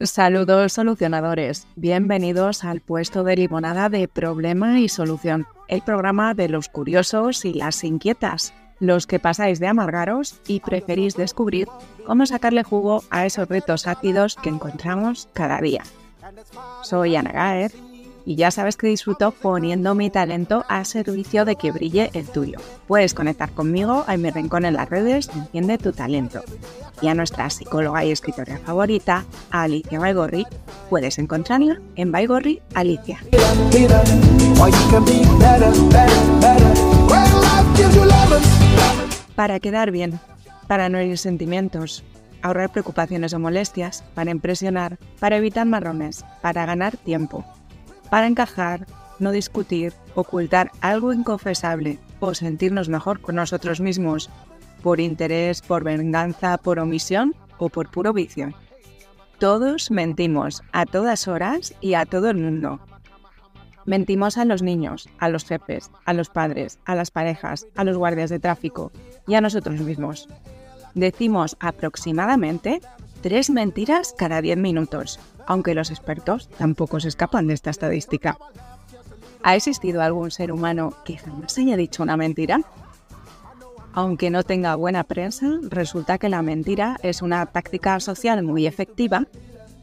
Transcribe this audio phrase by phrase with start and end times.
[0.00, 6.68] Saludos solucionadores, bienvenidos al puesto de limonada de Problema y Solución, el programa de los
[6.68, 11.66] curiosos y las inquietas, los que pasáis de amargaros y preferís descubrir
[12.06, 15.82] cómo sacarle jugo a esos retos ácidos que encontramos cada día.
[16.84, 17.72] Soy Ana Gaer
[18.24, 22.58] y ya sabes que disfruto poniendo mi talento a servicio de que brille el tuyo.
[22.86, 26.42] Puedes conectar conmigo a mi rincón en las redes Entiende tu talento.
[27.00, 30.46] Y a nuestra psicóloga y escritora favorita, Alicia Baigorri,
[30.90, 33.20] puedes encontrarla en Baigorri Alicia.
[39.34, 40.20] Para quedar bien,
[40.66, 42.04] para no herir sentimientos,
[42.42, 47.44] ahorrar preocupaciones o molestias, para impresionar, para evitar marrones, para ganar tiempo
[48.10, 48.86] para encajar,
[49.18, 54.30] no discutir, ocultar algo inconfesable o sentirnos mejor con nosotros mismos
[54.82, 58.52] por interés, por venganza, por omisión o por puro vicio.
[59.38, 62.80] Todos mentimos a todas horas y a todo el mundo.
[63.86, 67.96] Mentimos a los niños, a los jefes, a los padres, a las parejas, a los
[67.96, 68.92] guardias de tráfico
[69.26, 70.28] y a nosotros mismos.
[70.94, 72.80] Decimos aproximadamente
[73.22, 78.36] tres mentiras cada diez minutos aunque los expertos tampoco se escapan de esta estadística.
[79.42, 82.60] ¿Ha existido algún ser humano que jamás haya dicho una mentira?
[83.94, 89.26] Aunque no tenga buena prensa, resulta que la mentira es una táctica social muy efectiva,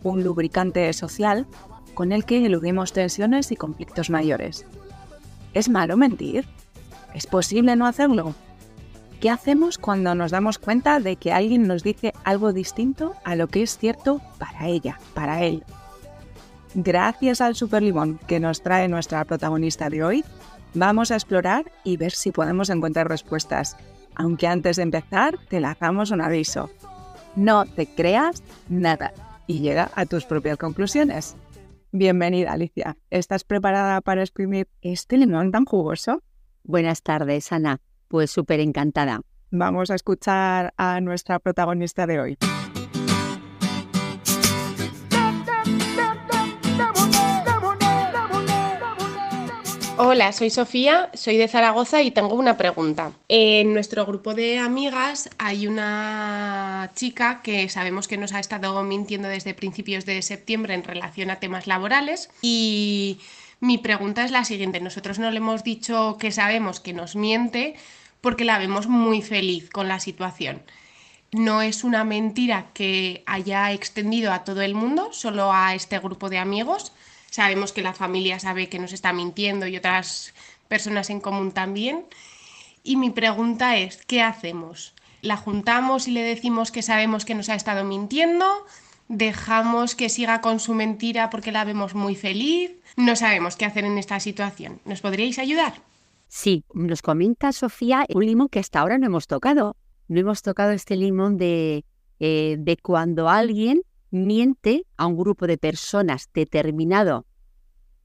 [0.04, 1.48] un lubricante social
[1.96, 4.68] con el que eludimos tensiones y conflictos mayores.
[5.56, 6.46] ¿Es malo mentir?
[7.16, 8.36] ¿Es posible no hacerlo?
[9.20, 13.48] ¿Qué hacemos cuando nos damos cuenta de que alguien nos dice algo distinto a lo
[13.48, 15.64] que es cierto para ella, para él?
[16.74, 20.26] Gracias al super limón que nos trae nuestra protagonista de hoy,
[20.74, 23.78] vamos a explorar y ver si podemos encontrar respuestas.
[24.14, 26.70] Aunque antes de empezar, te lanzamos un aviso.
[27.36, 29.14] No te creas nada
[29.48, 31.36] y llega a tus propias conclusiones.
[31.92, 32.98] Bienvenida, Alicia.
[33.10, 36.24] ¿Estás preparada para exprimir este limón tan jugoso?
[36.64, 37.80] Buenas tardes, Ana.
[38.08, 39.22] Pues súper encantada.
[39.52, 42.38] Vamos a escuchar a nuestra protagonista de hoy.
[49.98, 53.14] Hola, soy Sofía, soy de Zaragoza y tengo una pregunta.
[53.30, 59.30] En nuestro grupo de amigas hay una chica que sabemos que nos ha estado mintiendo
[59.30, 63.20] desde principios de septiembre en relación a temas laborales y
[63.60, 64.80] mi pregunta es la siguiente.
[64.80, 67.76] Nosotros no le hemos dicho que sabemos que nos miente,
[68.22, 70.64] porque la vemos muy feliz con la situación.
[71.32, 76.30] No es una mentira que haya extendido a todo el mundo, solo a este grupo
[76.30, 76.94] de amigos.
[77.30, 80.34] Sabemos que la familia sabe que nos está mintiendo y otras
[80.68, 82.06] personas en común también.
[82.84, 84.94] Y mi pregunta es, ¿qué hacemos?
[85.22, 88.46] ¿La juntamos y le decimos que sabemos que nos ha estado mintiendo?
[89.08, 92.72] ¿Dejamos que siga con su mentira porque la vemos muy feliz?
[92.98, 94.80] No sabemos qué hacer en esta situación.
[94.86, 95.74] ¿Nos podríais ayudar?
[96.28, 99.78] Sí, nos comenta Sofía un limón que hasta ahora no hemos tocado.
[100.08, 101.86] No hemos tocado este limón de,
[102.20, 107.26] eh, de cuando alguien miente a un grupo de personas determinado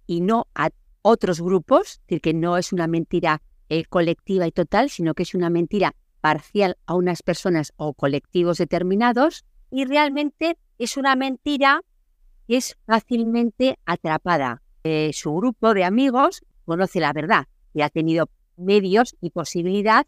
[0.06, 0.71] y no a
[1.03, 5.22] otros grupos, es decir, que no es una mentira eh, colectiva y total, sino que
[5.22, 11.82] es una mentira parcial a unas personas o colectivos determinados y realmente es una mentira
[12.48, 14.62] que es fácilmente atrapada.
[14.82, 20.06] Eh, su grupo de amigos conoce la verdad, y ha tenido medios y posibilidad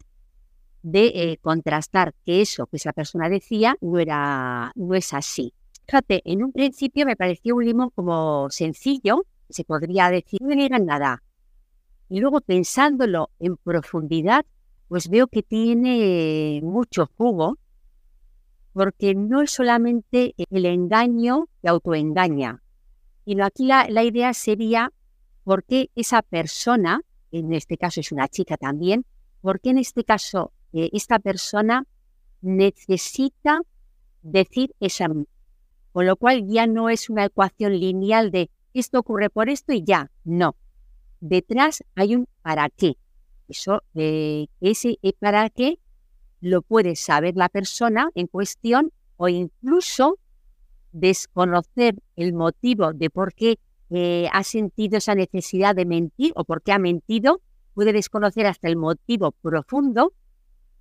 [0.81, 5.53] de eh, contrastar que eso que esa persona decía no, era, no es así.
[5.85, 10.79] Fíjate, en un principio me pareció un limón como sencillo, se podría decir, no era
[10.79, 11.21] nada.
[12.09, 14.45] Y luego pensándolo en profundidad,
[14.87, 17.57] pues veo que tiene mucho jugo,
[18.73, 22.61] porque no es solamente el engaño que autoengaña,
[23.25, 24.91] sino aquí la, la idea sería
[25.43, 27.01] por qué esa persona
[27.33, 29.05] en este caso es una chica también,
[29.41, 31.85] porque en este caso eh, esta persona
[32.41, 33.61] necesita
[34.21, 35.07] decir esa
[35.91, 39.83] con lo cual ya no es una ecuación lineal de esto ocurre por esto y
[39.83, 40.55] ya, no.
[41.19, 42.97] Detrás hay un para qué.
[43.47, 45.77] Eso, eh, ese para qué
[46.43, 50.19] lo puede saber la persona en cuestión o incluso
[50.91, 53.57] desconocer el motivo de por qué
[53.89, 57.41] eh, ha sentido esa necesidad de mentir o por qué ha mentido,
[57.73, 60.11] puede desconocer hasta el motivo profundo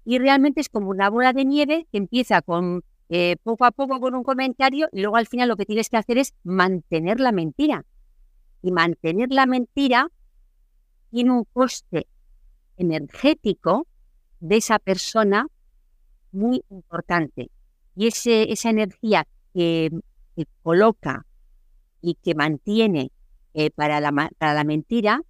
[0.04, 4.00] y realmente es como una bola de nieve que empieza con eh, poco a poco
[4.00, 7.30] con un comentario y luego al final lo que tienes que hacer es mantener la
[7.30, 7.84] mentira.
[8.62, 10.08] Y mantener la mentira
[11.10, 12.08] tiene un coste
[12.76, 13.86] energético
[14.42, 15.46] de esa persona
[16.32, 17.50] muy importante.
[17.94, 19.90] Y ese, esa energía que
[20.34, 21.26] que coloca
[22.00, 23.12] y que mantiene
[23.54, 25.20] eh, para, la, para la mentira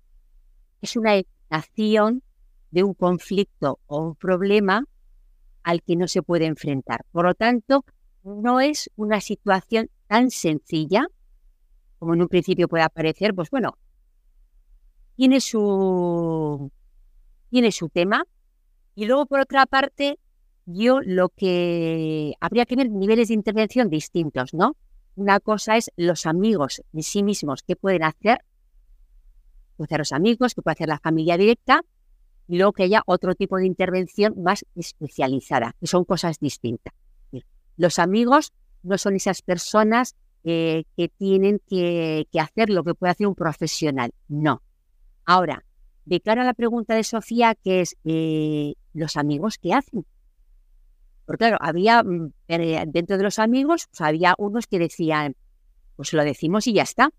[0.81, 1.21] es una
[1.51, 2.23] acción
[2.71, 4.85] de un conflicto o un problema
[5.63, 7.05] al que no se puede enfrentar.
[7.13, 7.85] Por lo tanto,
[8.25, 11.07] no es una situación tan sencilla
[11.99, 13.79] como en un principio puede parecer, pues bueno,
[15.15, 16.73] tiene su,
[17.49, 18.25] tiene su tema.
[18.95, 20.19] Y luego, por otra parte,
[20.67, 24.77] yo lo que habría que ver niveles de intervención distintos, ¿no?
[25.15, 28.39] Una cosa es los amigos de sí mismos, qué pueden hacer,
[29.77, 31.85] puede hacer los amigos, qué puede hacer la familia directa,
[32.49, 36.95] y luego que haya otro tipo de intervención más especializada, que son cosas distintas.
[37.77, 38.53] Los amigos
[38.83, 44.13] no son esas personas eh, que tienen que, hacer lo que puede hacer un profesional,
[44.29, 44.63] no.
[45.25, 45.65] Ahora,
[46.05, 50.05] de cara a la pregunta de Sofía, que es eh, los amigos qué hacen.
[51.25, 55.37] Porque claro, había mm, eh, dentro de los amigos, pues, había unos que decían,
[55.97, 57.11] pues lo decimos y ya está.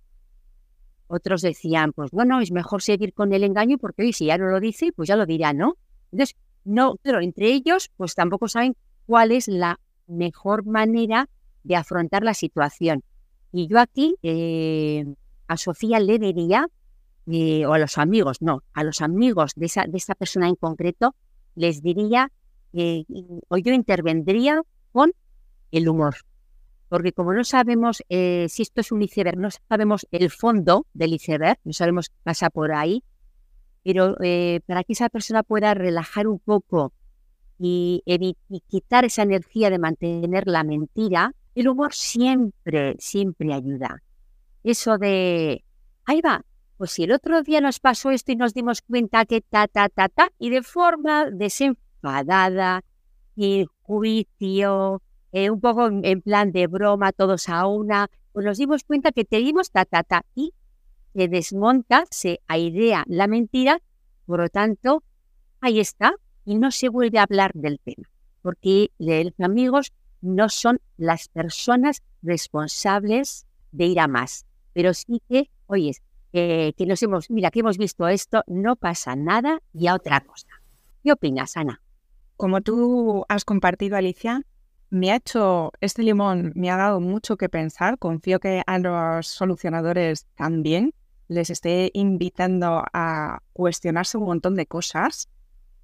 [1.07, 4.47] Otros decían, pues bueno, es mejor seguir con el engaño porque hoy si ya no
[4.47, 5.77] lo dice, pues ya lo dirá, ¿no?
[6.11, 6.35] Entonces,
[6.65, 8.75] no, pero entre ellos, pues tampoco saben
[9.05, 11.29] cuál es la mejor manera
[11.63, 13.03] de afrontar la situación.
[13.51, 15.05] Y yo aquí eh,
[15.47, 16.67] a Sofía le diría,
[17.31, 20.55] eh, o a los amigos, no, a los amigos de esa, de esa persona en
[20.55, 21.15] concreto,
[21.55, 22.31] les diría,
[22.73, 23.05] eh,
[23.47, 24.61] o yo intervendría
[24.91, 25.13] con
[25.71, 26.15] el humor.
[26.89, 31.57] Porque como no sabemos si esto es un iceberg, no sabemos el fondo del iceberg,
[31.63, 33.03] no sabemos qué pasa por ahí,
[33.83, 34.15] pero
[34.67, 36.93] para que esa persona pueda relajar un poco
[37.59, 38.35] y,
[38.67, 44.01] quitar esa energía de mantener la mentira, el humor siempre, siempre ayuda.
[44.63, 45.63] Eso de,
[46.05, 46.43] ahí va,
[46.77, 49.89] pues si el otro día nos pasó esto y nos dimos cuenta que ta, ta,
[49.89, 52.83] ta, ta, y de forma desenfadada,
[53.35, 58.83] y juicio, eh, un poco en plan de broma, todos a una, pues nos dimos
[58.83, 60.53] cuenta que te dimos ta, ta, ta, y
[61.15, 63.81] se desmonta, se airea la mentira,
[64.25, 65.03] por lo tanto,
[65.61, 66.15] ahí está,
[66.45, 68.09] y no se vuelve a hablar del tema,
[68.41, 75.49] porque los amigos no son las personas responsables de ir a más, pero sí que,
[76.33, 80.47] que nos hemos, mira, que hemos visto esto, no pasa nada y a otra cosa.
[81.03, 81.81] ¿Qué opinas, Ana?
[82.37, 84.41] Como tú has compartido, Alicia,
[84.89, 87.97] me ha hecho, este limón me ha dado mucho que pensar.
[87.99, 90.93] Confío que a los solucionadores también
[91.27, 95.29] les esté invitando a cuestionarse un montón de cosas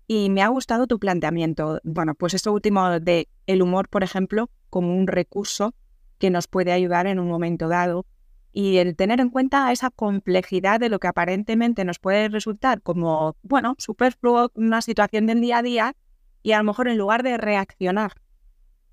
[0.08, 1.80] y me ha gustado tu planteamiento.
[1.84, 5.74] Bueno, pues esto último de el humor, por ejemplo, como un recurso
[6.18, 8.06] que nos puede ayudar en un momento dado
[8.52, 13.36] y el tener en cuenta esa complejidad de lo que aparentemente nos puede resultar como,
[13.42, 15.96] bueno, superfluo, una situación del día a día
[16.42, 18.14] y a lo mejor en lugar de reaccionar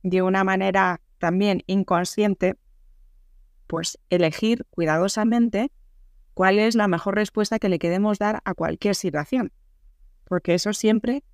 [0.03, 2.57] de una manera también inconsciente,
[3.67, 5.73] pues elegir cuidadosamente
[6.35, 9.53] cuál es la mejor respuesta que le queremos dar a cualquier situación
[10.27, 11.25] porque eso siempre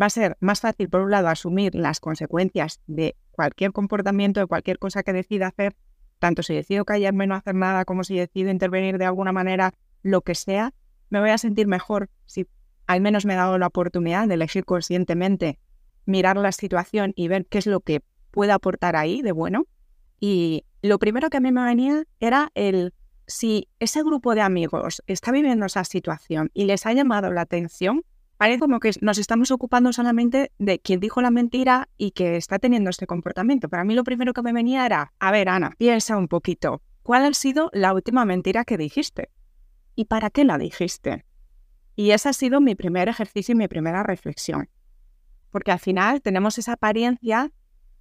[0.00, 4.46] va a ser más fácil, por un lado, asumir las consecuencias de cualquier comportamiento, de
[4.46, 5.74] cualquier cosa que decida hacer,
[6.22, 9.74] tanto si decido callarme, no hacer nada, como si decido intervenir de alguna manera,
[10.04, 10.72] lo que sea,
[11.10, 12.46] me voy a sentir mejor si
[12.86, 15.58] al menos me he dado la oportunidad de elegir conscientemente,
[16.06, 19.66] mirar la situación y ver qué es lo que puede aportar ahí de bueno.
[20.20, 22.94] Y lo primero que a mí me venía era el,
[23.26, 28.04] si ese grupo de amigos está viviendo esa situación y les ha llamado la atención,
[28.42, 32.58] parece como que nos estamos ocupando solamente de quien dijo la mentira y que está
[32.58, 33.68] teniendo este comportamiento.
[33.68, 37.24] Para mí lo primero que me venía era, a ver, Ana, piensa un poquito, ¿cuál
[37.24, 39.30] ha sido la última mentira que dijiste?
[39.94, 41.24] ¿Y para qué la dijiste?
[41.94, 44.68] Y ese ha sido mi primer ejercicio y mi primera reflexión.
[45.52, 47.52] Porque al final tenemos esa apariencia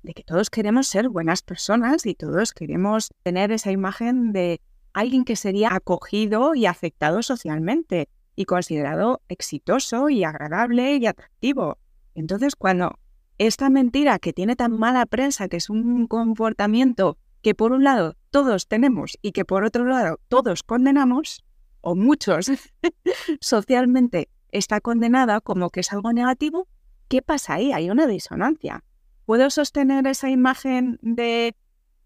[0.02, 4.60] de que todos queremos ser buenas personas y todos queremos tener esa imagen de
[4.92, 11.78] alguien que sería acogido y aceptado socialmente y considerado exitoso y agradable y atractivo.
[12.16, 13.00] Entonces, cuando
[13.38, 18.16] esta mentira que tiene tan mala prensa, que es un comportamiento que por un lado
[18.30, 21.44] todos tenemos y que por otro lado todos condenamos,
[21.82, 22.52] o muchos
[23.42, 26.68] socialmente está condenada como que es algo negativo,
[27.08, 27.72] ¿qué pasa ahí?
[27.72, 28.84] Hay una disonancia.
[29.26, 31.56] ¿Puedo sostener esa imagen de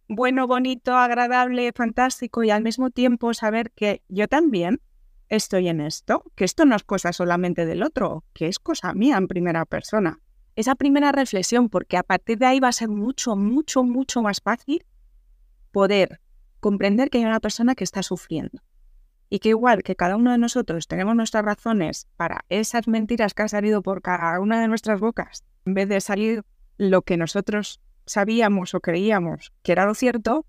[0.07, 4.79] bueno, bonito, agradable, fantástico y al mismo tiempo saber que yo también
[5.29, 9.17] estoy en esto, que esto no es cosa solamente del otro, que es cosa mía
[9.17, 10.19] en primera persona.
[10.55, 14.41] Esa primera reflexión, porque a partir de ahí va a ser mucho, mucho, mucho más
[14.41, 14.85] fácil
[15.71, 16.21] poder
[16.59, 18.61] comprender que hay una persona que está sufriendo.
[19.29, 23.41] Y que igual que cada uno de nosotros tenemos nuestras razones para esas mentiras que
[23.41, 26.43] han salido por cada una de nuestras bocas, en vez de salir
[26.77, 30.45] lo que nosotros sabíamos o creíamos que era lo cierto,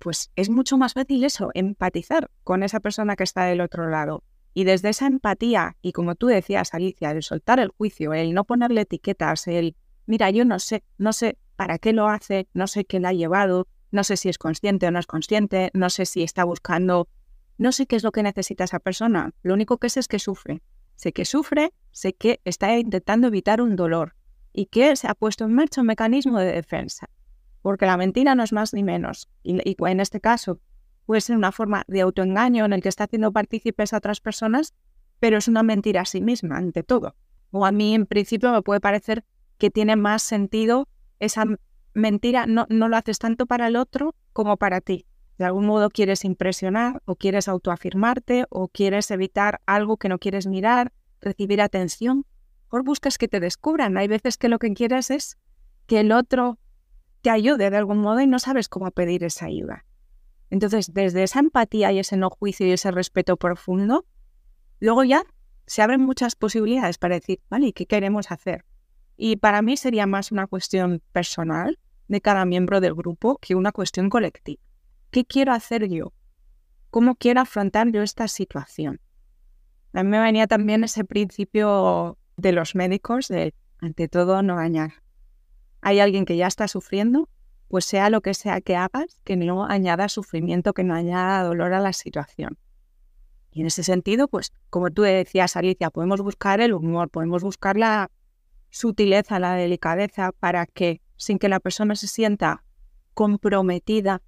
[0.00, 4.24] pues es mucho más fácil eso, empatizar con esa persona que está del otro lado.
[4.54, 8.44] Y desde esa empatía, y como tú decías, Alicia, el soltar el juicio, el no
[8.44, 9.76] ponerle etiquetas, el,
[10.06, 13.12] mira, yo no sé, no sé para qué lo hace, no sé qué le ha
[13.12, 17.08] llevado, no sé si es consciente o no es consciente, no sé si está buscando,
[17.58, 19.34] no sé qué es lo que necesita esa persona.
[19.42, 20.62] Lo único que sé es que sufre.
[20.96, 24.16] Sé que sufre, sé que está intentando evitar un dolor
[24.52, 27.10] y que se ha puesto en marcha un mecanismo de defensa.
[27.62, 29.28] Porque la mentira no es más ni menos.
[29.42, 30.60] Y, en este caso
[31.06, 34.74] puede ser una forma de autoengaño en el que está haciendo partícipes a otras personas,
[35.18, 37.16] pero es una mentira a sí misma, ante todo.
[37.50, 39.24] O a mí, en principio, me puede parecer
[39.58, 40.88] que tiene más sentido
[41.18, 41.44] esa
[41.94, 45.06] mentira, no, no lo haces tanto para el otro como para ti.
[45.36, 50.46] De algún modo quieres impresionar o quieres autoafirmarte o quieres evitar algo que no quieres
[50.46, 52.26] mirar, recibir atención.
[52.68, 53.96] O buscas que te descubran.
[53.96, 55.38] Hay veces que lo que quieres es
[55.86, 56.58] que el otro
[57.22, 59.84] te ayude de algún modo y no sabes cómo pedir esa ayuda.
[60.50, 64.04] Entonces, desde esa empatía y ese no juicio y ese respeto profundo,
[64.80, 65.22] luego ya
[65.66, 68.64] se abren muchas posibilidades para decir, vale, ¿y qué queremos hacer?
[69.16, 73.70] Y para mí sería más una cuestión personal de cada miembro del grupo que una
[73.70, 74.60] cuestión colectiva.
[75.10, 76.12] ¿Qué quiero hacer yo?
[76.90, 79.00] ¿Cómo quiero afrontar yo esta situación?
[79.92, 84.94] A mí me venía también ese principio de los médicos de, ante todo, no dañar.
[85.82, 87.28] Hay alguien que ya está sufriendo,
[87.68, 91.72] pues sea lo que sea que hagas, que no añada sufrimiento, que no añada dolor
[91.72, 92.58] a la situación.
[93.52, 97.76] Y en ese sentido, pues como tú decías, Alicia, podemos buscar el humor, podemos buscar
[97.76, 98.10] la
[98.70, 102.64] sutileza, la delicadeza, para que sin que la persona se sienta
[103.14, 104.22] comprometida,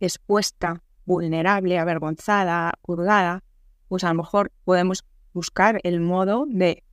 [0.00, 3.42] expuesta, vulnerable, avergonzada, juzgada,
[3.88, 6.83] pues a lo mejor podemos buscar el modo de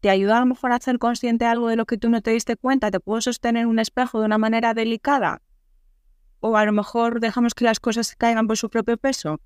[0.00, 2.30] te ayuda a lo mejor a hacer consciente algo de lo que tú no te
[2.30, 5.42] diste cuenta, te puedo sostener un espejo de una manera delicada,
[6.40, 9.40] o a lo mejor dejamos que las cosas caigan por su propio peso.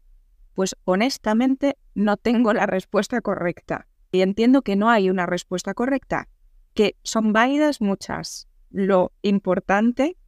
[0.55, 3.87] Pues honestamente no tengo la respuesta correcta.
[4.11, 6.29] Y entiendo que no hay una respuesta correcta,
[6.75, 8.47] que son válidas muchas.
[8.71, 10.19] Lo importante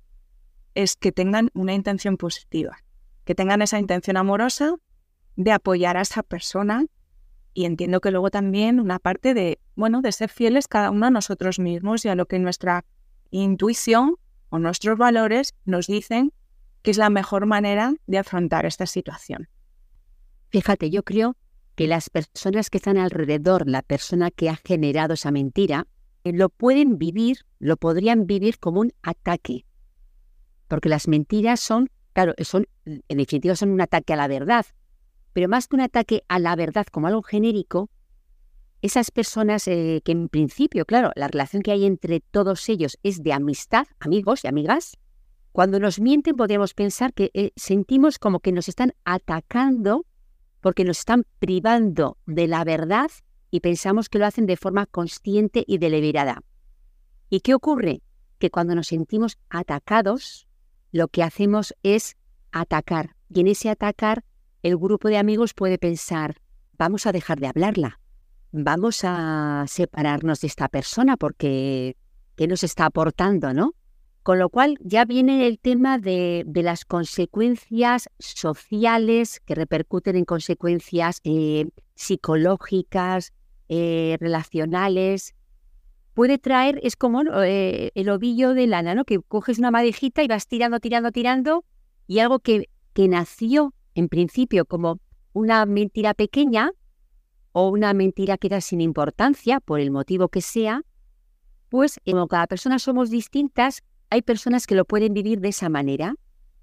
[0.74, 2.78] es que tengan una intención positiva,
[3.24, 4.76] que tengan esa intención amorosa
[5.36, 6.86] de apoyar a esa persona
[7.54, 11.10] y entiendo que luego también una parte de, bueno, de ser fieles cada uno a
[11.10, 12.84] nosotros mismos y a lo que nuestra
[13.30, 14.16] intuición
[14.50, 16.32] o nuestros valores nos dicen
[16.82, 19.48] que es la mejor manera de afrontar esta situación.
[20.50, 21.36] Fíjate, yo creo
[21.76, 25.86] que las personas que están alrededor, la persona que ha generado esa mentira,
[26.24, 29.64] eh, lo pueden vivir, lo podrían vivir como un ataque.
[30.68, 34.66] Porque las mentiras son, claro, son, en definitiva son un ataque a la verdad,
[35.34, 37.90] pero más que un ataque a la verdad como algo genérico,
[38.80, 43.22] esas personas eh, que en principio, claro, la relación que hay entre todos ellos es
[43.22, 44.96] de amistad, amigos y amigas,
[45.52, 50.06] cuando nos mienten podríamos pensar que eh, sentimos como que nos están atacando
[50.60, 53.10] porque nos están privando de la verdad
[53.50, 56.42] y pensamos que lo hacen de forma consciente y deliberada.
[57.28, 58.02] ¿Y qué ocurre?
[58.38, 60.46] Que cuando nos sentimos atacados,
[60.92, 62.16] lo que hacemos es
[62.52, 63.16] atacar.
[63.28, 64.24] Y en ese atacar
[64.64, 66.40] el grupo de amigos puede pensar,
[66.78, 68.00] vamos a dejar de hablarla,
[68.50, 71.98] vamos a separarnos de esta persona porque
[72.34, 73.74] ¿qué nos está aportando, no?
[74.22, 81.20] Con lo cual ya viene el tema de, las consecuencias sociales que repercuten en consecuencias
[81.24, 83.34] eh, psicológicas,
[83.68, 85.34] eh, relacionales.
[86.14, 89.04] Puede traer, es como eh, el ovillo de lana, ¿no?
[89.04, 91.64] Que coges una madejita y vas tirando, tirando, tirando,
[92.06, 95.00] y algo que, que nació en principio como
[95.32, 96.72] una mentira pequeña
[97.52, 100.82] o una mentira que da sin importancia, por el motivo que sea,
[101.68, 106.16] pues como cada persona somos distintas, hay personas que lo pueden vivir de esa manera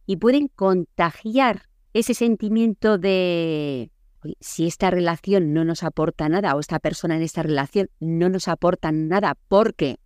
[0.06, 3.92] y pueden contagiar ese sentimiento de
[4.40, 8.48] si esta relación no nos aporta nada o esta persona en esta relación no nos
[8.48, 9.98] aporta nada porque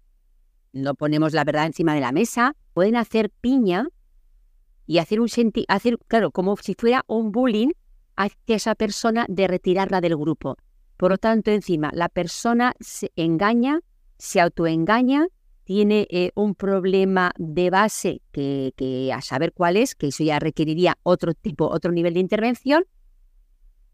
[0.74, 3.88] no ponemos la verdad encima de la mesa, pueden hacer piña
[4.88, 7.72] y hacer un senti hacer, claro, como si fuera un bullying
[8.16, 10.58] hacia esa persona de retirarla del grupo.
[10.98, 13.82] Por lo tanto, encima, la persona se engaña,
[14.18, 15.28] se autoengaña,
[15.66, 20.40] tiene eh, un problema de base que, que, a saber cuál es, que eso ya
[20.40, 22.86] requeriría otro tipo, otro nivel de intervención,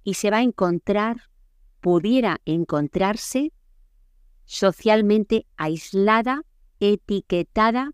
[0.04, 1.30] y se va a encontrar,
[1.80, 3.54] pudiera encontrarse
[4.46, 6.44] socialmente aislada,
[6.80, 7.92] etiquetada,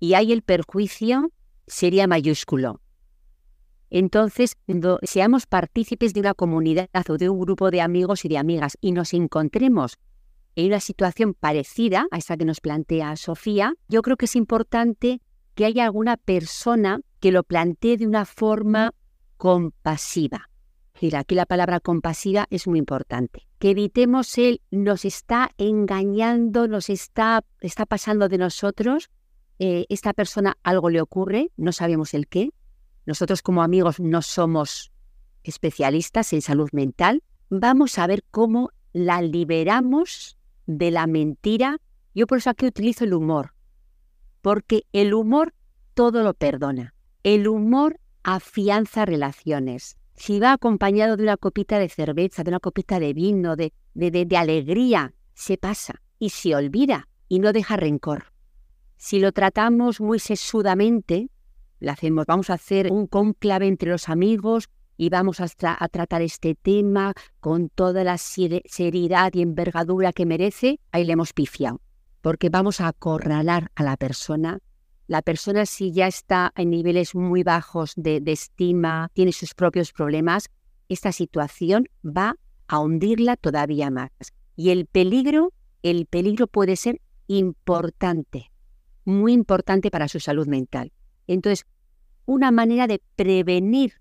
[0.00, 1.30] y hay el perjuicio
[1.68, 2.80] sería mayúsculo.
[3.90, 8.38] Entonces, cuando seamos partícipes de una comunidad o de un grupo de amigos y de
[8.38, 9.96] amigas y nos encontremos
[10.56, 15.20] en una situación parecida a esta que nos plantea Sofía, yo creo que es importante
[15.54, 18.92] que haya alguna persona que lo plantee de una forma
[19.36, 20.50] compasiva.
[21.00, 23.46] Mira, aquí la palabra compasiva es muy importante.
[23.58, 29.10] Que evitemos el nos está engañando, nos está, está pasando de nosotros,
[29.58, 32.50] eh, esta persona algo le ocurre, no sabemos el qué.
[33.06, 34.92] Nosotros como amigos no somos
[35.42, 37.22] especialistas en salud mental.
[37.50, 40.36] Vamos a ver cómo la liberamos
[40.66, 41.78] de la mentira.
[42.14, 43.54] Yo por eso aquí utilizo el humor,
[44.42, 45.54] porque el humor
[45.94, 46.94] todo lo perdona.
[47.22, 49.96] El humor afianza relaciones.
[50.14, 54.10] Si va acompañado de una copita de cerveza, de una copita de vino, de, de,
[54.10, 58.32] de, alegría, se pasa y se olvida y no deja rencor.
[58.98, 61.30] Si lo tratamos muy sesudamente,
[61.80, 66.56] le hacemos, vamos a hacer un conclave entre los amigos y vamos a, tratar este
[66.56, 71.80] tema con toda la seriedad y envergadura que merece, ahí le hemos pifiado.
[72.20, 74.58] Porque vamos a acorralar a la persona
[75.08, 80.50] la persona si ya está en niveles muy bajos de, estima, tiene sus propios problemas,
[80.90, 82.36] esta situación va
[82.66, 84.10] a hundirla todavía más.
[84.54, 88.50] Y el peligro, el peligro puede ser importante,
[89.08, 90.92] muy importante para su salud mental.
[91.26, 91.66] Entonces,
[92.26, 93.94] una manera de prevenir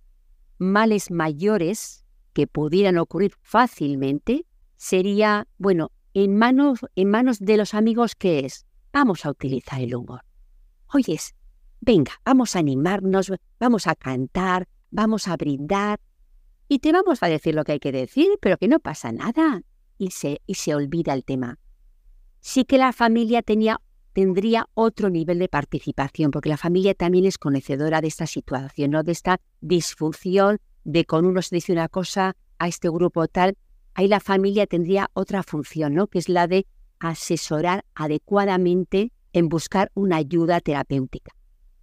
[0.58, 4.46] males mayores que pudieran ocurrir fácilmente
[4.76, 8.66] sería, bueno, en manos, en manos de los amigos, ¿qué es?
[8.92, 10.22] Vamos a utilizar el humor
[10.94, 11.36] oyes,
[11.82, 16.00] venga, vamos a animarnos, vamos a cantar, vamos a brindar
[16.68, 19.62] y te vamos a decir lo que hay que decir, pero que no pasa nada.
[20.00, 21.58] Y se, y se olvida el tema.
[22.40, 23.82] Sí que la familia tenía,
[24.18, 29.04] tendría otro nivel de participación, porque la familia también es conocedora de esta situación, ¿no?
[29.04, 33.56] de esta disfunción de con uno se dice una cosa a este grupo tal.
[33.94, 36.08] Ahí la familia tendría otra función, ¿no?
[36.08, 36.66] que es la de
[36.98, 41.32] asesorar adecuadamente en buscar una ayuda terapéutica,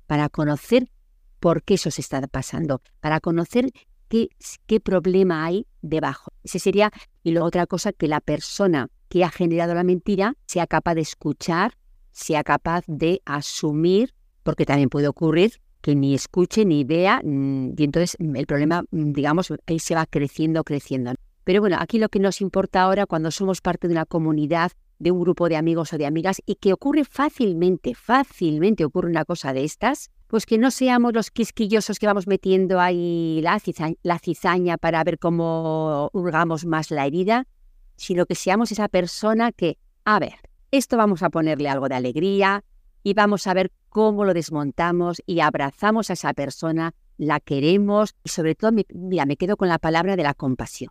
[0.08, 0.90] para conocer
[1.38, 3.70] por qué eso se está pasando, para conocer
[4.08, 4.30] qué,
[4.66, 6.32] qué problema hay debajo.
[6.42, 6.90] Ese sería,
[7.22, 11.02] y luego otra cosa, que la persona que ha generado la mentira sea capaz de
[11.02, 11.74] escuchar,
[12.14, 17.84] sea capaz de asumir, porque también puede ocurrir que ni escuche ni vea, mm, y
[17.84, 21.12] entonces mm, el problema, mm, digamos, ahí se va creciendo, creciendo.
[21.44, 25.10] Pero bueno, aquí lo que nos importa ahora cuando somos parte de una comunidad de
[25.10, 29.52] un grupo de amigos o de amigas y que ocurre fácilmente, fácilmente ocurre una cosa
[29.52, 34.18] de estas, pues que no seamos los quisquillosos que vamos metiendo ahí la cizaña, la
[34.18, 37.46] cizaña para ver cómo hurgamos más la herida,
[37.96, 40.36] sino que seamos esa persona que, a ver,
[40.76, 42.64] esto vamos a ponerle algo de alegría
[43.04, 48.30] y vamos a ver cómo lo desmontamos y abrazamos a esa persona, la queremos y
[48.30, 50.90] sobre todo, mira, me quedo con la palabra de la compasión.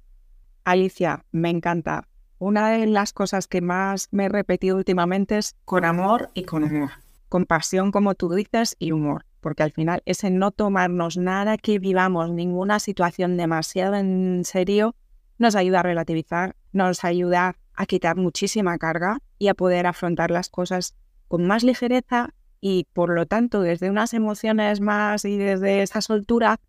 [0.63, 2.07] Alicia, me encanta.
[2.39, 6.63] Una de las cosas que más me he repetido últimamente es con amor y con
[6.63, 6.91] humor.
[7.27, 9.25] Con pasión, como tú dices, y humor.
[9.41, 14.95] Porque al final ese no tomarnos nada que vivamos, ninguna situación demasiado en serio,
[15.37, 20.49] nos ayuda a relativizar, nos ayuda a quitar muchísima carga y a poder afrontar las
[20.49, 20.95] cosas
[21.27, 26.59] con más ligereza y por lo tanto desde unas emociones más y desde esa soltura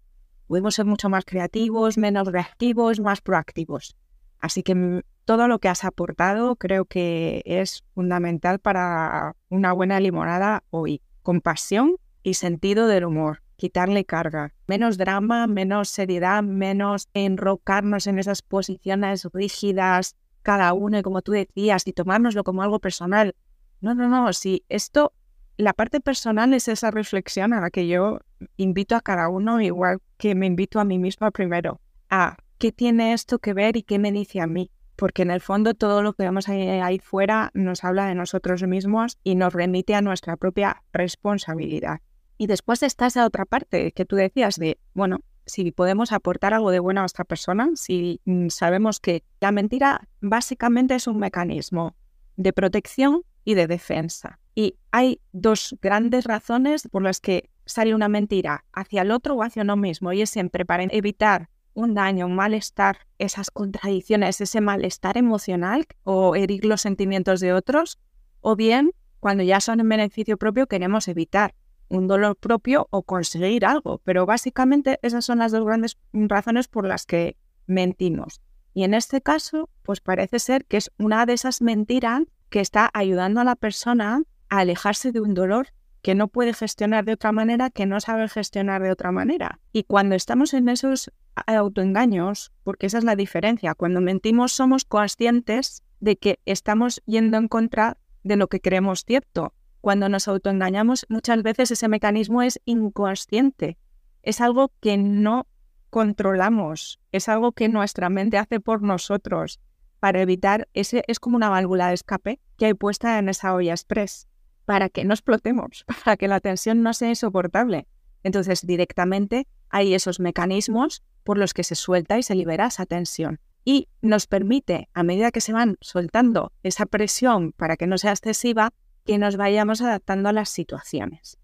[0.46, 3.96] podemos ser mucho más creativos, menos reactivos, más proactivos.
[4.40, 10.64] Así que todo lo que has aportado creo que es fundamental para una buena limonada
[10.70, 11.00] hoy.
[11.22, 13.42] Compasión y sentido del humor.
[13.56, 14.52] Quitarle carga.
[14.66, 21.84] Menos drama, menos seriedad, menos enrocarnos en esas posiciones rígidas, cada uno, como tú decías,
[21.88, 23.34] y tomárnoslo como algo personal.
[23.80, 24.32] No, no, no.
[24.32, 25.12] Si esto,
[25.56, 28.20] la parte personal es esa reflexión a la que yo
[28.56, 31.80] invito a cada uno, igual que me invito a mí misma primero.
[32.10, 35.40] A qué tiene esto que ver y qué me dice a mí porque en el
[35.40, 39.94] fondo todo lo que vemos ahí, fuera nos habla de nosotros mismos y nos remite
[39.94, 42.00] a nuestra propia responsabilidad.
[42.38, 46.70] Y después está esa otra parte que tú decías de, bueno, si podemos aportar algo
[46.70, 51.96] de bueno a esta persona, si mm, sabemos que la mentira básicamente es un mecanismo
[52.36, 54.38] de protección y de defensa.
[54.54, 59.42] Y hay dos grandes razones por las que sale una mentira hacia el otro o
[59.42, 64.60] hacia uno mismo y es siempre para evitar un daño, un malestar, esas contradicciones, ese
[64.60, 67.98] malestar emocional o herir los sentimientos de otros,
[68.40, 71.54] o bien cuando ya son en beneficio propio queremos evitar
[71.88, 74.00] un dolor propio o conseguir algo.
[74.04, 78.40] Pero básicamente esas son las dos grandes razones por las que mentimos.
[78.72, 82.90] Y en este caso, pues parece ser que es una de esas mentiras que está
[82.92, 85.68] ayudando a la persona a alejarse de un dolor
[86.02, 89.60] que no puede gestionar de otra manera, que no sabe gestionar de otra manera.
[89.72, 91.10] Y cuando estamos en esos
[91.46, 97.48] autoengaños, porque esa es la diferencia, cuando mentimos somos conscientes de que estamos yendo en
[97.48, 99.54] contra de lo que creemos cierto.
[99.84, 103.76] Cuando nos autoengañamos, muchas veces ese mecanismo es inconsciente.
[104.22, 105.46] Es algo que no
[105.90, 109.60] controlamos, es algo que nuestra mente hace por nosotros
[110.00, 113.74] para evitar ese, es como una válvula de escape que hay puesta en esa olla
[113.74, 114.26] express
[114.64, 117.86] para que no explotemos, para que la tensión no sea insoportable.
[118.22, 123.38] Entonces, directamente hay esos mecanismos por los que se suelta y se libera esa tensión.
[123.66, 128.12] Y nos permite, a medida que se van soltando esa presión para que no sea
[128.12, 128.72] excesiva,
[129.04, 131.38] que nos vayamos adaptando a las situaciones.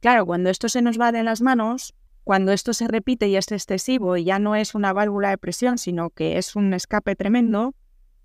[0.00, 3.50] Claro, cuando esto se nos va de las manos, cuando esto se repite y es
[3.50, 7.74] excesivo y ya no es una válvula de presión, sino que es un escape tremendo,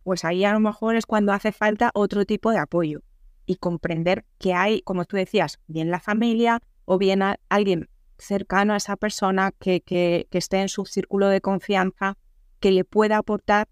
[0.03, 3.01] pues ahí a lo mejor es cuando hace falta otro tipo de apoyo
[3.45, 8.77] y comprender que hay, como tú decías, bien la familia o bien alguien cercano a
[8.77, 12.17] esa persona que, que, esté en su círculo de confianza,
[12.59, 13.67] que le pueda aportar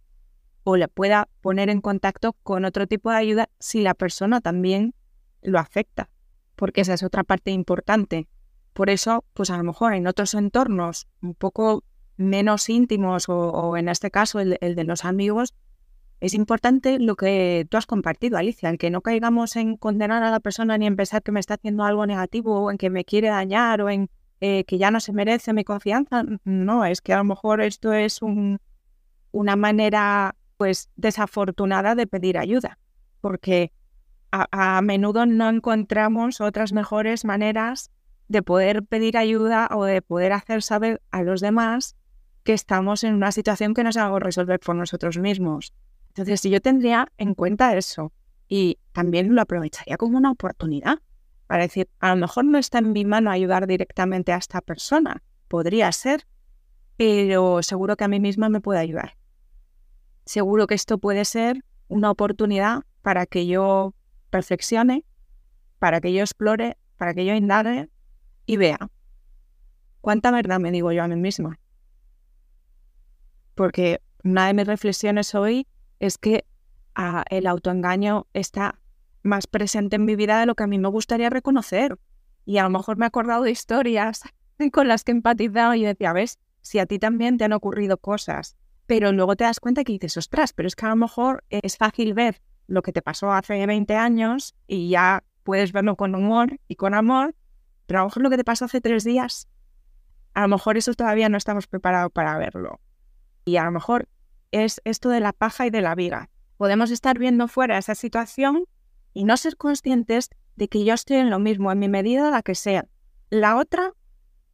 [0.63, 4.93] o le pueda poner en contacto con otro tipo de ayuda si la persona también
[5.41, 6.09] lo afecta,
[6.55, 8.27] porque esa es otra parte importante.
[8.73, 11.83] Por eso, pues a lo mejor en otros entornos un poco
[12.17, 15.53] menos íntimos o, en este caso el, de los amigos,
[16.19, 20.31] es importante lo que tú has compartido, Alicia, en que no caigamos en condenar a
[20.31, 23.05] la persona ni en pensar que me está haciendo algo negativo o en que me
[23.05, 24.09] quiere dañar o en
[24.41, 26.23] eh, que ya no se merece mi confianza.
[26.43, 28.59] No, es que a lo mejor esto es un,
[29.31, 32.79] una manera pues desafortunada de pedir ayuda,
[33.21, 33.71] porque
[34.31, 37.91] a, menudo no encontramos otras mejores maneras
[38.27, 41.95] de poder pedir ayuda o de poder hacer saber a los demás
[42.43, 45.73] que estamos en una situación que no sabemos resolver por nosotros mismos.
[46.09, 48.13] Entonces, si yo tendría en cuenta eso
[48.47, 50.99] y también lo aprovecharía como una oportunidad
[51.47, 55.23] para decir, a lo mejor no está en mi mano ayudar directamente a esta persona,
[55.47, 56.27] podría ser,
[56.95, 59.17] pero seguro que a mí misma me puede ayudar.
[60.25, 63.95] Seguro que esto puede ser una oportunidad para que yo
[64.31, 65.05] reflexione,
[65.79, 67.89] para que yo explore, para que yo indague
[68.45, 68.89] y vea
[70.01, 71.59] cuánta verdad me digo yo a mí misma.
[73.55, 75.67] Porque una de mis reflexiones hoy
[75.99, 76.45] es que
[76.95, 78.79] ah, el autoengaño está
[79.21, 81.97] más presente en mi vida de lo que a mí me gustaría reconocer.
[82.45, 84.21] Y a lo mejor me he acordado de historias
[84.71, 87.97] con las que he empatizado y decía, ves, si a ti también te han ocurrido
[87.97, 91.43] cosas, pero luego te das cuenta que dices, ostras, pero es que a lo mejor
[91.49, 96.15] es fácil ver lo que te pasó hace 20 años y ya puedes verlo con
[96.15, 97.35] humor y con amor,
[97.85, 99.47] pero a lo mejor lo que te pasó hace tres días,
[100.33, 102.79] a lo mejor eso todavía no estamos preparados para verlo.
[103.45, 104.07] Y a lo mejor
[104.51, 106.29] es esto de la paja y de la viga.
[106.57, 108.65] Podemos estar viendo fuera esa situación
[109.13, 112.43] y no ser conscientes de que yo estoy en lo mismo, en mi medida la
[112.43, 112.85] que sea.
[113.29, 113.93] La otra,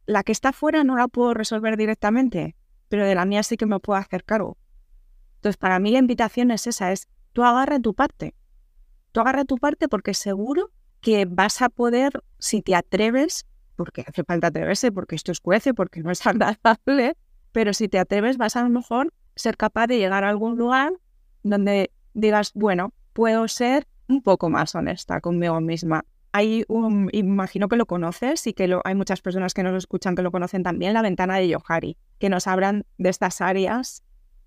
[0.06, 2.56] la que está fuera, no la puedo resolver directamente,
[2.88, 4.56] pero de la mía sí que me puedo hacer cargo.
[5.36, 8.34] Entonces, para mí la invitación es esa, es tú agarra tu parte.
[9.12, 10.70] Tú agarra tu parte porque seguro
[11.02, 13.44] que vas a poder, si te atreves,
[13.76, 17.14] porque hace falta atreverse, porque esto escuece, porque no es agradable,
[17.52, 20.94] pero si te atreves vas a lo mejor ser capaz de llegar a algún lugar
[21.42, 26.06] donde digas, bueno, puedo ser un poco más honesta conmigo misma.
[26.32, 30.14] Hay un, imagino que lo conoces y que lo, hay muchas personas que nos escuchan
[30.14, 34.04] que lo conocen también, la ventana de Yohari, que nos hablan de estas áreas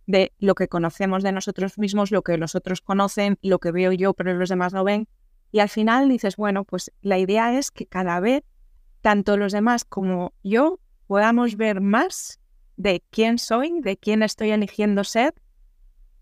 [0.09, 3.91] de lo que conocemos de nosotros mismos, lo que los otros conocen, lo que veo
[3.91, 5.07] yo, pero los demás no ven.
[5.51, 8.43] Y al final dices, bueno, pues la idea es que cada vez,
[9.01, 12.39] tanto los demás como yo, podamos ver más
[12.75, 15.35] de quién soy, de quién estoy eligiendo ser,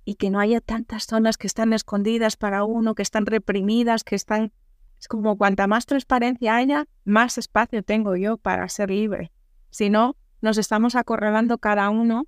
[0.03, 4.15] y que no haya tantas zonas que están escondidas para uno, que están reprimidas, que
[4.15, 4.51] están...
[4.99, 9.31] Es como cuanta más transparencia haya, más espacio tengo yo para ser libre.
[9.69, 12.27] Si no, nos estamos acorralando cada uno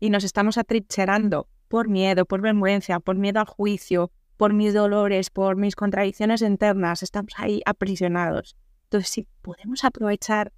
[0.00, 5.30] y nos estamos atrincherando por miedo, por vergüenza, por miedo al juicio, por mis dolores,
[5.30, 8.56] por mis contradicciones internas, estamos ahí aprisionados.
[8.84, 10.52] Entonces, si podemos aprovechar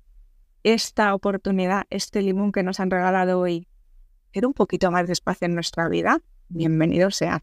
[0.62, 3.66] esta oportunidad, este limón que nos han regalado hoy,
[4.32, 7.42] tener un poquito más de espacio en nuestra vida, bienvenido sea.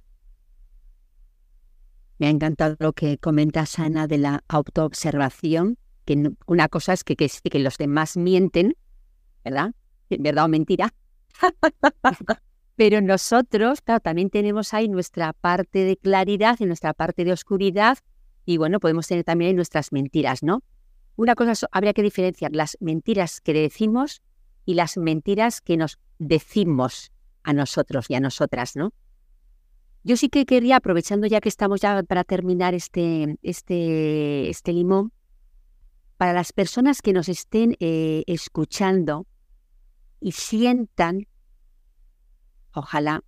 [2.20, 7.16] Me ha encantado lo que comentas, Ana, de la autoobservación, que una cosa es que,
[7.16, 8.76] que, que los demás mienten,
[9.44, 9.74] ¿verdad?
[10.10, 10.94] ¿Verdad o mentira?
[12.76, 17.98] Pero nosotros, claro, también tenemos ahí nuestra parte de claridad y nuestra parte de oscuridad
[18.48, 20.64] y bueno, podemos tener también nuestras mentiras, ¿no?
[21.18, 24.22] Una cosa habría que diferenciar las mentiras que decimos
[24.64, 27.12] y las mentiras que nos decimos
[27.44, 28.94] a nosotros y a nosotras, ¿no?
[30.04, 35.12] Yo sí que quería, aprovechando ya que estamos ya para terminar este, este, este limón,
[36.16, 39.28] para las personas que nos estén eh, escuchando,
[40.20, 41.28] y sientan,
[42.74, 43.24] ojalá,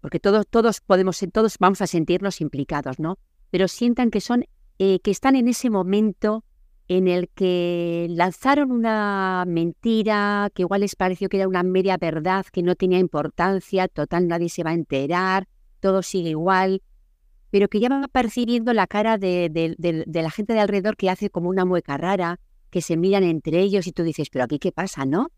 [0.00, 3.18] porque todos, todos podemos, todos vamos a sentirnos implicados, ¿no?
[3.50, 4.44] Pero sientan que son
[4.78, 6.44] eh, que están en ese momento
[6.88, 12.46] en el que lanzaron una mentira que igual les pareció que era una media verdad,
[12.50, 15.46] que no tenía importancia, total nadie se va a enterar,
[15.80, 16.82] todo sigue igual,
[17.50, 21.48] pero que ya va percibiendo la cara de, la gente de alrededor que hace como
[21.48, 25.04] una mueca rara, que se miran entre ellos y tú dices, pero aquí qué pasa,
[25.04, 25.30] ¿no?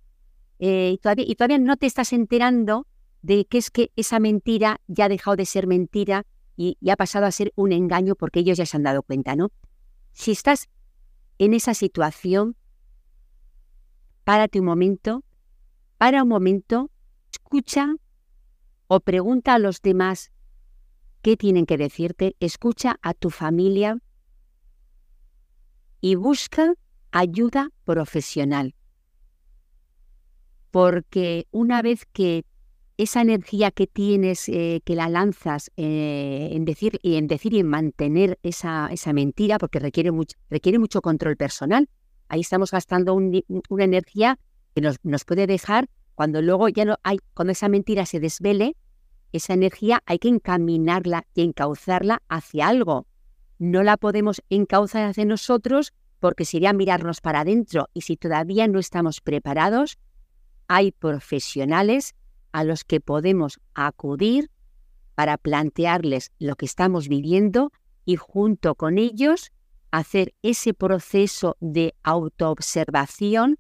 [0.65, 2.87] Eh, y, todavía, y todavía no te estás enterando
[3.21, 6.25] de que es que esa mentira ya ha dejado de ser mentira
[6.57, 9.35] y, y ha pasado a ser un engaño porque ellos ya se han dado cuenta,
[9.35, 9.51] ¿no?
[10.13, 10.69] Si estás
[11.39, 12.55] en esa situación,
[14.23, 15.25] párate un momento,
[15.99, 16.93] para un momento,
[17.33, 17.97] escucha
[18.87, 20.31] o pregunta a los demás
[21.23, 23.99] qué tienen que decirte, escucha a tu familia
[26.01, 26.75] y busca
[27.11, 28.77] ayuda profesional.
[30.73, 32.45] Porque una vez que
[32.97, 37.61] esa energía que tienes, eh, que la lanzas eh, en decir y en decir y
[37.61, 41.89] en mantener esa, esa mentira, porque requiere mucho, requiere mucho control personal.
[42.29, 44.39] Ahí estamos gastando una energía
[44.75, 48.75] que nos, nos, puede dejar cuando luego ya no hay, cuando esa mentira se desvele,
[49.33, 53.07] esa energía hay que encaminarla y encauzarla hacia algo.
[53.59, 58.79] No la podemos encauzar hacia nosotros porque sería mirarnos para adentro y si todavía no
[58.79, 59.99] estamos preparados,
[60.69, 62.15] hay profesionales
[62.53, 64.51] a los que podemos acudir
[65.15, 67.73] para plantearles lo que estamos viviendo
[68.05, 69.53] y junto con ellos
[69.91, 73.59] hacer ese proceso de autoobservación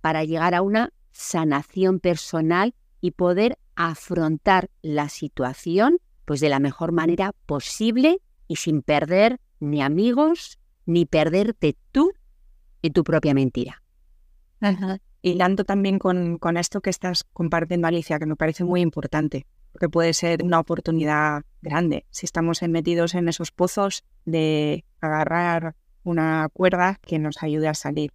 [0.00, 6.92] para llegar a una sanación personal y poder afrontar la situación pues de la mejor
[6.92, 12.12] manera posible y sin perder ni amigos ni perderte tú
[12.82, 13.82] y tu propia mentira
[15.22, 19.88] hilando también con, con esto que estás compartiendo, Alicia, que me parece muy importante, porque
[19.88, 26.98] puede ser una oportunidad grande si estamos metidos en esos pozos de agarrar una cuerda
[27.02, 28.12] que nos ayude a salir.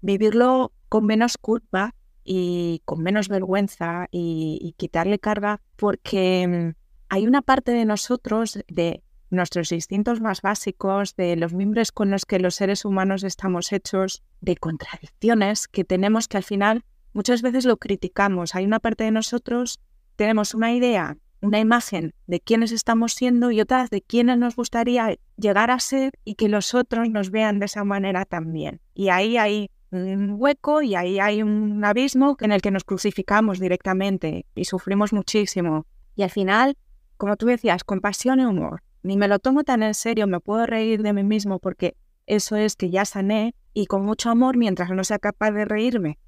[0.00, 7.42] Vivirlo con menos culpa y con menos vergüenza y, quitarle carga porque mm, hay una
[7.42, 9.02] parte de nosotros, de
[9.32, 14.22] nuestros instintos más básicos, de los miembros con los que los seres humanos estamos hechos,
[14.40, 18.54] de contradicciones que tenemos que al final muchas veces lo criticamos.
[18.54, 19.80] Hay una parte de nosotros,
[20.16, 25.16] tenemos una idea, una imagen de quiénes estamos siendo y otras de quiénes nos gustaría
[25.36, 28.80] llegar a ser y que los otros nos vean de esa manera también.
[28.94, 33.58] Y ahí hay un hueco y ahí hay un abismo en el que nos crucificamos
[33.58, 35.86] directamente y sufrimos muchísimo.
[36.16, 36.76] Y al final,
[37.16, 40.66] como tú decías, compasión y humor ni me lo tomo tan en serio, me puedo
[40.66, 44.90] reír de mí mismo porque eso es que ya sané y con mucho amor mientras
[44.90, 46.18] no sea capaz de reírme.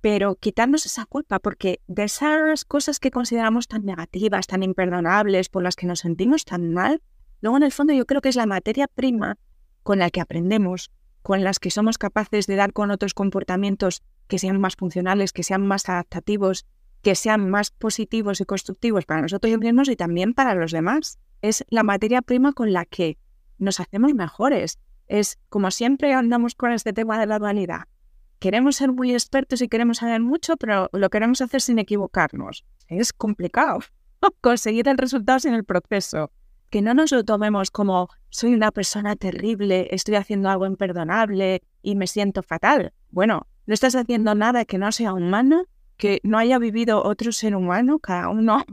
[0.00, 5.62] Pero quitarnos esa culpa porque de esas cosas que consideramos tan negativas, tan imperdonables, por
[5.62, 7.00] las que nos sentimos tan mal,
[7.40, 9.38] luego en el fondo yo creo que es la materia prima
[9.82, 10.90] con la que aprendemos,
[11.22, 15.44] con las que somos capaces de dar con otros comportamientos que sean más funcionales, que
[15.44, 16.66] sean más adaptativos,
[17.00, 21.64] que sean más positivos y constructivos para nosotros mismos y también para los demás es
[21.68, 23.18] la materia prima con la que
[23.58, 24.78] nos hacemos mejores.
[25.08, 27.82] Es como siempre andamos con este tema de la dualidad.
[28.38, 32.64] Queremos ser muy expertos y queremos saber mucho, pero lo queremos hacer sin equivocarnos.
[32.88, 33.80] Es complicado
[34.40, 36.32] conseguir el resultado sin el proceso.
[36.70, 41.96] Que no nos lo tomemos como soy una persona terrible, estoy haciendo algo imperdonable y
[41.96, 42.94] me siento fatal.
[43.10, 45.66] Bueno, no estás haciendo nada que no sea humano,
[45.98, 48.64] que no haya vivido otro ser humano, cada uno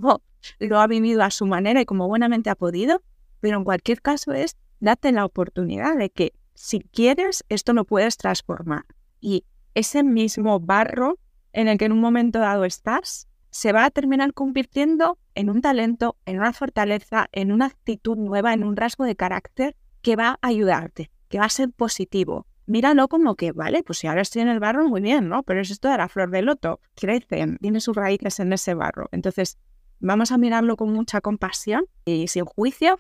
[0.60, 3.02] lo ha vivido a su manera y como buenamente ha podido,
[3.40, 8.18] pero en cualquier caso es date la oportunidad de que si quieres, esto lo puedes
[8.18, 8.84] transformar.
[9.22, 11.18] Y ese mismo barro
[11.54, 15.62] en el que en un momento dado estás, se va a terminar convirtiendo en un
[15.62, 20.38] talento, en una fortaleza, en una actitud nueva, en un rasgo de carácter que va
[20.42, 22.46] a ayudarte, que va a ser positivo.
[22.68, 25.42] Míralo como que, vale, pues si ahora estoy en el barro, muy bien, ¿no?
[25.42, 29.10] Pero es esto de la flor de loto, crecen, tiene sus raíces en ese barro.
[29.12, 29.58] Entonces,
[30.02, 33.00] Vamos a mirarlo con mucha compasión y sin juicio,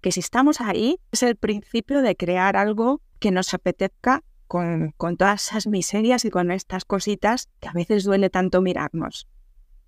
[0.00, 5.16] que si estamos ahí es el principio de crear algo que nos apetezca con, con
[5.16, 9.28] todas esas miserias y con estas cositas que a veces duele tanto mirarnos.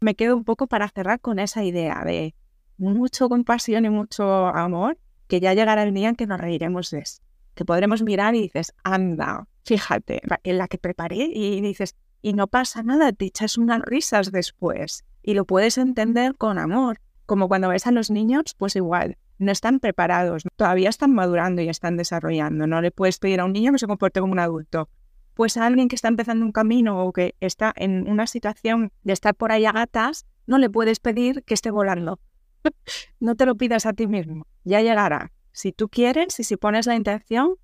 [0.00, 2.36] Me quedo un poco para cerrar con esa idea de
[2.78, 7.00] mucho compasión y mucho amor, que ya llegará el día en que nos reiremos de
[7.00, 7.20] eso.
[7.54, 12.46] Que podremos mirar y dices, anda, fíjate, en la que preparé y dices, y no
[12.46, 17.00] pasa nada, te echas unas risas después y lo puedes entender con amor.
[17.26, 21.68] Como cuando ves a los niños, pues igual, no están preparados, todavía están madurando y
[21.68, 22.66] están desarrollando.
[22.66, 24.90] No le puedes pedir a un niño que se comporte como un adulto.
[25.32, 29.14] Pues a alguien que está empezando un camino o que está en una situación de
[29.14, 32.20] estar por ahí a gatas, no le puedes pedir que esté volando.
[33.20, 35.32] no te lo pidas a ti mismo, ya llegará.
[35.52, 37.54] Si tú quieres y si pones la intención,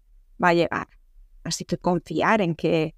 [0.43, 0.89] va a llegar.
[1.45, 2.95] Así que confiar en que,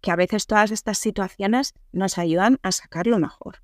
[0.00, 3.62] que a veces todas estas situaciones nos ayudan a sacar lo mejor.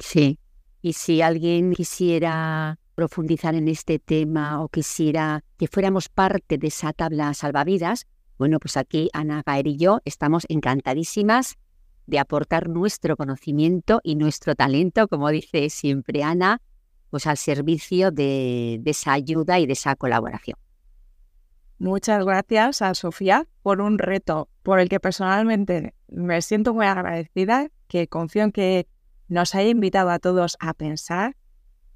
[0.00, 0.38] Sí,
[0.82, 6.92] y si alguien quisiera profundizar en este tema o quisiera que fuéramos parte de esa
[6.92, 8.06] tabla salvavidas,
[8.38, 11.58] bueno, pues aquí Ana Gaer y yo estamos encantadísimas
[12.06, 16.62] de aportar nuestro conocimiento y nuestro talento, como dice siempre Ana,
[17.10, 20.56] pues al servicio de, de esa ayuda y de esa colaboración.
[21.78, 27.68] Muchas gracias a Sofía por un reto por el que personalmente me siento muy agradecida,
[27.86, 28.86] que confío en que
[29.30, 31.36] nos haya invitado a todos a pensar.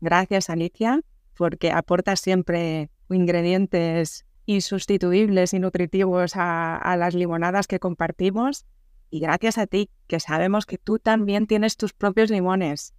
[0.01, 1.03] Gracias, Alicia,
[1.37, 8.67] porque aporta siempre ingredientes insustituibles y nutritivos a, las limonadas que compartimos.
[9.11, 12.95] Y gracias a ti, que sabemos que tú también tienes tus propios limones.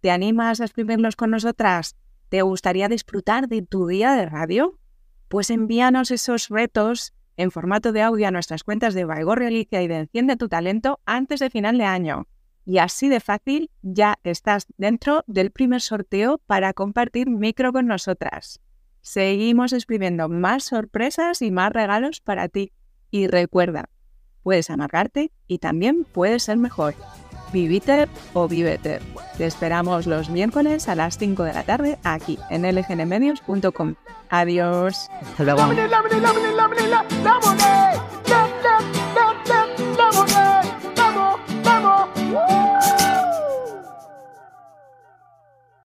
[0.00, 1.96] ¿Te animas a exprimirlos con nosotras?
[2.28, 4.78] ¿Te gustaría disfrutar de tu día de radio?
[5.28, 9.88] Pues envíanos esos retos en formato de audio a nuestras cuentas de Baigorri Alicia y
[9.88, 12.26] de Enciende tu Talento antes de final de año.
[12.64, 18.60] Y así de fácil ya estás dentro del primer sorteo para compartir micro con nosotras.
[19.00, 22.72] Seguimos exprimiendo más sorpresas y más regalos para ti.
[23.10, 23.90] Y recuerda,
[24.42, 26.94] puedes amargarte y también puedes ser mejor.
[27.52, 29.00] Viviter o vivete.
[29.36, 33.96] Te esperamos los miércoles a las 5 de la tarde aquí en lgnmedios.com.
[34.30, 35.10] Adiós.
[35.20, 35.62] Hasta luego.
[41.84, 42.08] Oh.
[42.16, 43.11] Woo!